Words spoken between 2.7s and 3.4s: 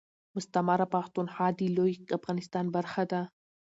برخه ده